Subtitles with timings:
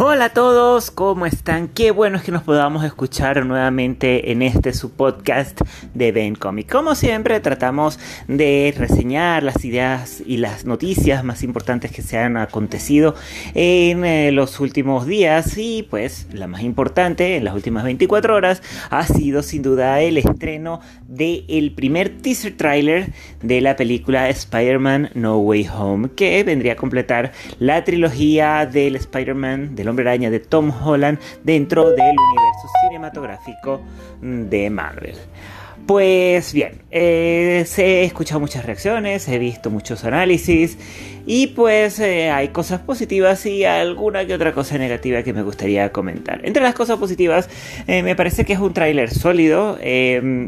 [0.00, 1.66] Hola a todos, ¿cómo están?
[1.66, 5.60] Qué bueno es que nos podamos escuchar nuevamente en este su podcast
[5.92, 6.70] de Ben Comic.
[6.70, 7.98] Como siempre, tratamos
[8.28, 13.16] de reseñar las ideas y las noticias más importantes que se han acontecido
[13.54, 15.58] en eh, los últimos días.
[15.58, 20.16] Y pues la más importante en las últimas 24 horas ha sido sin duda el
[20.16, 23.12] estreno del primer teaser trailer
[23.42, 29.74] de la película Spider-Man No Way Home, que vendría a completar la trilogía del Spider-Man
[29.88, 33.80] Hombre Araña de Tom Holland dentro del universo cinematográfico
[34.20, 35.16] de Marvel.
[35.86, 40.76] Pues bien, eh, he escuchado muchas reacciones, he visto muchos análisis
[41.30, 45.92] y pues eh, hay cosas positivas y alguna que otra cosa negativa que me gustaría
[45.92, 46.40] comentar.
[46.42, 47.50] Entre las cosas positivas,
[47.86, 49.78] eh, me parece que es un tráiler sólido.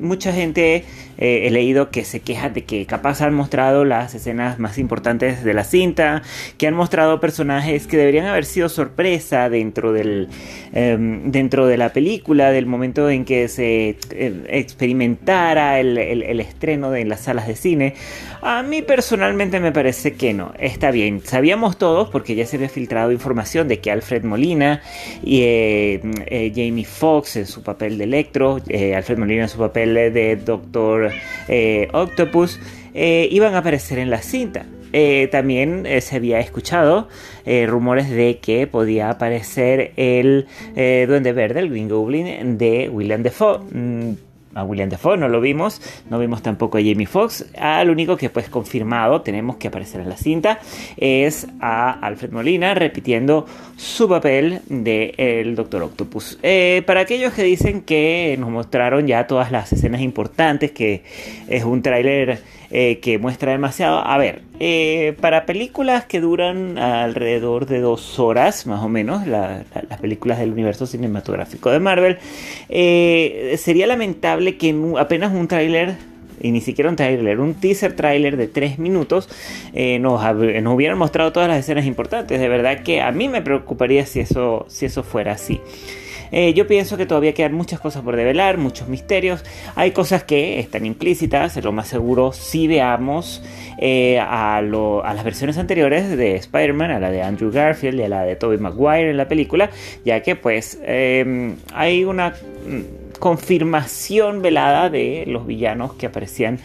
[0.00, 0.84] mucha gente
[1.18, 5.54] he leído que se queja de que capaz han mostrado las escenas más importantes de
[5.54, 6.22] la cinta,
[6.58, 10.28] que han mostrado personajes que deberían haber sido sorpresa dentro del
[10.72, 13.98] dentro de la película, del momento en que se
[14.48, 17.94] experimentó el, el, estreno de las salas de cine.
[18.40, 20.52] A mí personalmente me parece que no.
[20.62, 24.80] Está bien, sabíamos todos porque ya se había filtrado información de que Alfred Molina
[25.24, 29.58] y eh, eh, Jamie Foxx en su papel de Electro, eh, Alfred Molina en su
[29.58, 31.10] papel de Doctor
[31.92, 32.60] Octopus,
[32.94, 34.64] iban a aparecer en la cinta.
[35.32, 37.08] también se había escuchado
[37.66, 43.58] rumores de que podía aparecer el Duende Verde, el Green Goblin de William Defoe.
[43.72, 44.12] Mm,
[44.54, 47.46] a William Dafoe, no lo vimos, no vimos tampoco a Jamie Foxx.
[47.58, 50.58] Al único que pues confirmado tenemos que aparecer en la cinta
[50.96, 56.38] es a Alfred Molina repitiendo su papel de el Doctor Octopus.
[56.42, 61.02] Eh, para aquellos que dicen que nos mostraron ya todas las escenas importantes, que
[61.48, 62.40] es un tráiler
[62.74, 63.98] eh, que muestra demasiado.
[63.98, 69.66] A ver, eh, para películas que duran alrededor de dos horas, más o menos, las
[70.00, 72.16] películas del universo cinematográfico de Marvel,
[72.70, 75.96] eh, sería lamentable que apenas un tráiler
[76.40, 79.28] y ni siquiera un tráiler, un teaser tráiler de tres minutos
[80.00, 82.40] nos, nos, hubieran mostrado todas las escenas importantes.
[82.40, 85.60] De verdad que a mí me preocuparía si eso, si eso fuera así.
[86.32, 89.44] Eh, yo pienso que todavía quedan muchas cosas por develar, muchos misterios.
[89.74, 93.42] Hay cosas que están implícitas, lo más seguro si veamos
[93.78, 98.22] eh, a, las versiones anteriores de Spider-Man, a la de Andrew Garfield y a la
[98.22, 99.70] de Tobey Maguire en la película,
[100.04, 102.32] ya que pues em, hay una
[103.22, 106.58] confirmación velada de los villanos que aparecían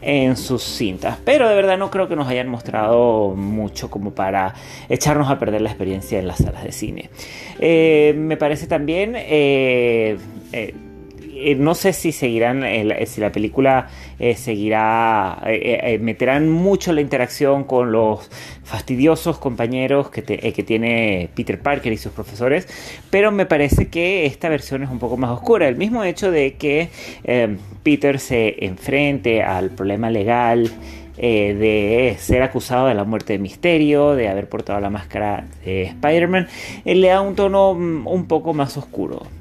[0.00, 1.18] en sus cintas.
[1.22, 4.54] Pero de verdad no creo que nos hayan mostrado mucho como para
[4.88, 7.10] echarnos a perder la experiencia en las salas de cine.
[7.58, 9.16] Eh, me parece también...
[9.16, 10.16] Eh,
[10.54, 10.74] eh,
[11.40, 13.88] eh, no sé si seguirán, eh, si la película
[14.18, 15.42] eh, seguirá,
[16.00, 18.30] meterán mucho la interacción con los
[18.64, 22.66] fastidiosos compañeros que, tiene Peter Parker y sus profesores,
[23.10, 25.68] pero me parece que esta versión es un poco más oscura.
[25.68, 26.88] El mismo hecho de que
[27.82, 30.70] Peter se enfrente al problema legal.
[31.16, 36.46] de ser acusado de la muerte de Misterio, de haber portado la máscara de Spider-Man,
[36.84, 39.37] le da un tono mm, un poco más oscuro.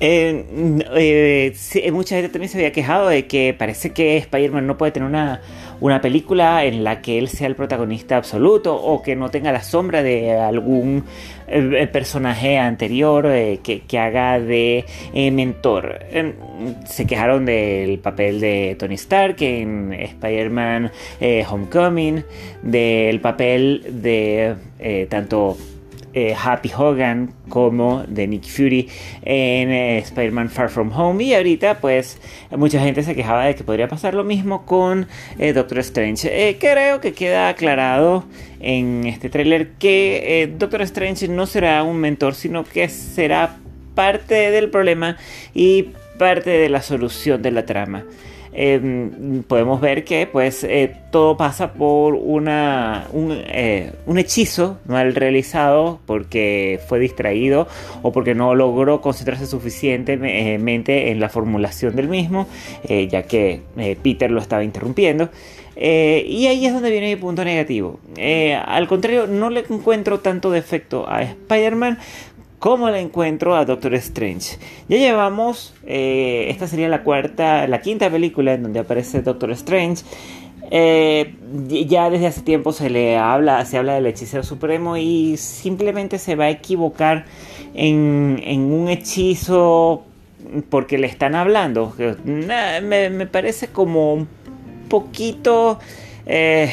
[0.00, 4.92] Eh, eh, mucha gente también se había quejado de que parece que Spider-Man no puede
[4.92, 5.40] tener una,
[5.80, 9.62] una, película en la que él sea el protagonista absoluto o que no tenga la
[9.62, 11.02] sombra de algún
[11.48, 14.84] eh, personaje anterior que, que, haga de
[15.32, 15.98] mentor.
[16.86, 20.92] se quejaron del papel de Tony Stark en Spider-Man
[21.50, 22.24] Homecoming,
[22.62, 24.54] del papel de
[25.08, 25.56] tanto
[26.18, 28.88] eh, Happy Hogan como de Nick Fury
[29.22, 31.22] en eh, Spider-Man Far From Home.
[31.22, 32.18] Y ahorita pues
[32.50, 35.06] mucha gente se quejaba de que podría pasar lo mismo con
[35.38, 36.56] eh, Doctor Strange.
[36.58, 38.24] Creo que queda aclarado
[38.58, 43.56] en este tráiler que Doctor Strange no será un mentor sino que será
[43.94, 45.16] parte del problema
[45.54, 48.04] y parte de la solución de la trama
[48.60, 56.00] Em, podemos ver que pues eh, todo pasa por una, eh, un, hechizo mal realizado
[56.06, 57.68] porque fue distraído
[58.02, 62.48] o porque no logró concentrarse suficientemente en la formulación del mismo,
[62.82, 63.60] eh, ya que
[64.02, 65.30] Peter lo estaba interrumpiendo.
[65.76, 68.00] y ahí es donde viene mi punto negativo.
[68.66, 71.98] al contrario, no le encuentro tanto defecto a Spider-Man
[72.58, 74.58] cómo le encuentro a Doctor Strange.
[74.88, 80.04] Ya llevamos, eh, esta sería la cuarta, la quinta película en donde aparece Doctor Strange.
[80.70, 81.34] Eh,
[81.86, 86.34] ya desde hace tiempo se le habla, se habla del hechicero supremo y simplemente se
[86.34, 87.24] va a equivocar
[87.74, 88.38] en,
[88.70, 90.02] un hechizo
[90.68, 91.94] porque le están hablando.
[92.24, 94.28] Me, parece como un
[94.88, 95.78] poquito,
[96.26, 96.70] eh,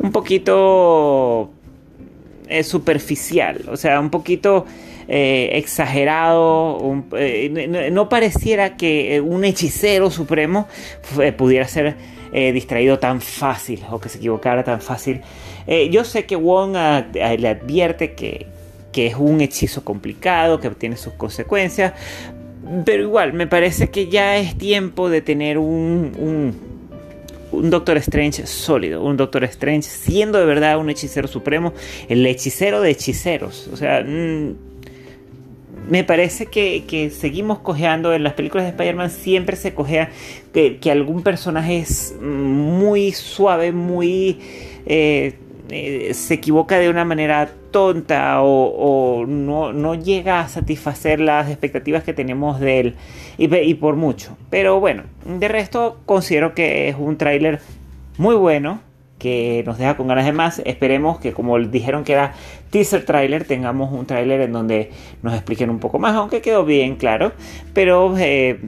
[0.00, 1.50] un poquito
[2.48, 4.64] eh, superficial, o sea, un poquito
[5.06, 10.66] eh, exagerado, eh, no, pareciera que un hechicero supremo
[11.36, 11.96] pudiera ser
[12.30, 15.22] distraído tan fácil o que se equivocara tan fácil.
[15.90, 16.74] yo sé que Wong
[17.14, 18.46] le advierte que,
[18.92, 21.92] es un hechizo complicado, que tiene sus consecuencias,
[22.84, 26.67] pero igual, me parece que ya es tiempo de tener un
[27.52, 31.72] Doctor Strange sólido, un Doctor Strange siendo de verdad un hechicero supremo,
[32.08, 33.68] el hechicero de hechiceros.
[33.72, 34.54] O sea, mm,
[35.88, 40.10] me parece que, seguimos cojeando en las películas de Spider-Man, siempre se cojea
[40.52, 44.38] que, algún personaje es muy suave, muy...
[44.86, 45.34] Eh,
[45.70, 52.12] eh, se equivoca de una manera tonta o, no, llega a satisfacer las expectativas que
[52.12, 52.96] tenemos de él
[53.36, 54.36] y, por mucho.
[54.50, 57.60] Pero bueno, de resto considero que es un tráiler
[58.16, 58.80] muy bueno
[59.18, 60.62] que nos deja con ganas de más.
[60.64, 62.34] Esperemos que como dijeron que era
[62.70, 64.90] teaser trailer, tengamos un tráiler en donde
[65.22, 67.32] nos expliquen un poco más, aunque quedó bien claro.
[67.74, 68.60] Pero eh,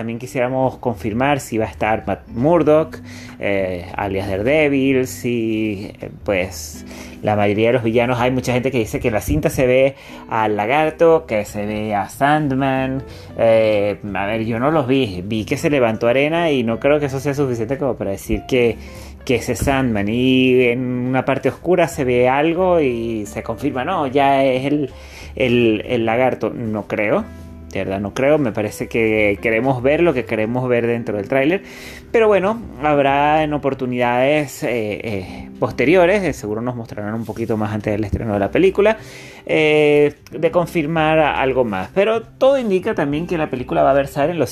[0.00, 2.96] también quisiéramos confirmar si va a estar Matt Murdock,
[3.38, 6.86] eh, alias Daredevil, si eh, pues
[7.22, 9.66] la mayoría de los villanos, hay mucha gente que dice que en la cinta se
[9.66, 9.96] ve
[10.30, 13.02] al lagarto, que se ve a Sandman.
[13.36, 16.98] Eh, a ver, yo no los vi, vi que se levantó arena y no creo
[16.98, 18.78] que eso sea suficiente como para decir que,
[19.26, 20.08] que ese Sandman.
[20.08, 24.90] Y en una parte oscura se ve algo y se confirma, no, ya es el,
[25.36, 26.48] el, el lagarto.
[26.48, 27.22] No creo
[27.70, 31.28] de verdad no creo, me parece que queremos ver lo que queremos ver dentro del
[31.28, 31.62] tráiler.
[32.10, 37.72] Pero bueno, habrá en oportunidades eh, eh, posteriores, eh, seguro nos mostrarán un poquito más
[37.72, 38.98] antes del estreno de la película,
[39.46, 41.90] de confirmar algo más.
[41.94, 44.50] Pero todo indica también que la película va a versar en los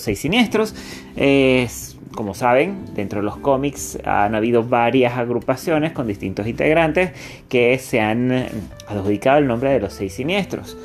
[0.00, 0.74] seis siniestros.
[2.14, 7.12] como saben, dentro de los cómics han habido varias agrupaciones con distintos integrantes
[7.48, 8.46] que se han
[8.88, 10.76] adjudicado el nombre de los seis siniestros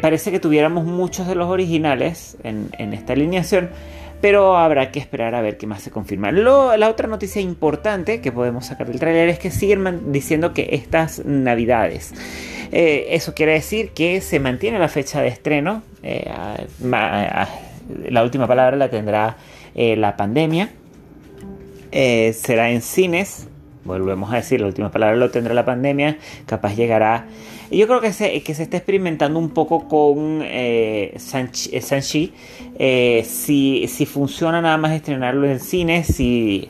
[0.00, 3.70] parece que tuviéramos muchos de los originales en, esta alineación,
[4.20, 6.30] pero habrá que esperar a ver qué más se confirma.
[6.30, 11.24] la otra noticia importante que podemos sacar del trailer es que siguen diciendo que estas
[11.24, 12.14] navidades.
[12.72, 15.82] Eh, eso quiere decir que se mantiene la fecha de estreno.
[16.02, 16.30] Eh,
[16.80, 19.36] la última palabra la tendrá
[19.74, 20.70] eh, la pandemia.
[21.92, 23.48] será en cines.
[23.84, 26.16] Volvemos a decir, la última palabra lo tendrá la pandemia.
[26.46, 27.26] Capaz llegará
[27.78, 31.70] yo creo que se, que se está experimentando un poco con eh, Sanchi.
[31.72, 32.32] Eh,
[32.78, 36.68] eh, si, si funciona nada más estrenarlo en cine, si...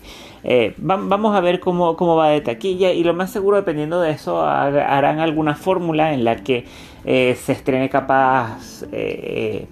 [0.79, 4.45] vamos a ver cómo, cómo, va de taquilla y lo más seguro dependiendo de eso
[4.45, 6.65] harán alguna fórmula en la que
[7.05, 8.85] se estrene capaz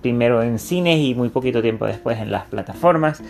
[0.00, 3.22] primero en cines y muy poquito tiempo después en las plataformas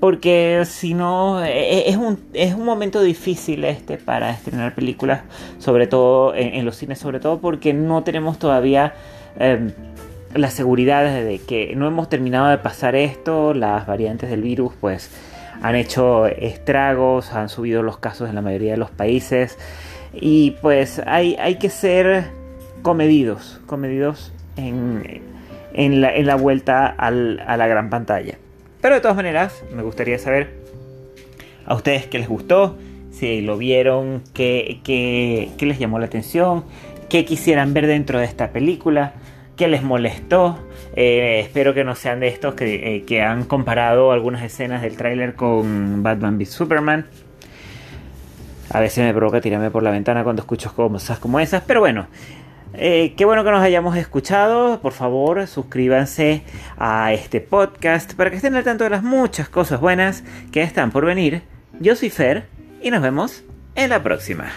[0.00, 5.22] porque si no e, e, es un, es un momento difícil este para estrenar películas,
[5.58, 8.94] sobre todo en, los cines, sobre todo porque no tenemos todavía
[9.38, 9.72] em,
[10.34, 15.10] la seguridad de que no hemos terminado de pasar esto, las variantes del virus pues
[15.62, 19.58] han hecho estragos, han subido los casos en la mayoría de los países
[20.12, 22.30] y pues hay, hay que ser
[22.82, 25.22] comedidos, comedidos en,
[25.72, 28.38] en, la, en la vuelta al, a la gran pantalla.
[28.88, 30.48] Pero de todas maneras, me gustaría saber
[31.66, 32.78] a ustedes qué les gustó,
[33.10, 36.64] si lo vieron, qué, qué, les llamó la atención,
[37.10, 39.12] qué quisieran ver dentro de esta película,
[39.58, 40.58] qué les molestó.
[40.96, 44.96] Eh, espero que no sean de estos que, eh, que han comparado algunas escenas del
[44.96, 47.04] tráiler con Batman v Superman.
[48.70, 52.06] A veces me provoca tirarme por la ventana cuando escucho cosas como esas, pero bueno,
[52.74, 54.80] eh, qué bueno que nos hayamos escuchado.
[54.80, 56.42] Por favor, suscríbanse
[56.76, 60.90] a este podcast para que estén al tanto de las muchas cosas buenas que están
[60.90, 61.42] por venir.
[61.80, 62.46] Yo soy Fer
[62.82, 63.44] y nos vemos
[63.74, 64.50] en la próxima.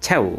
[0.00, 0.38] Chau.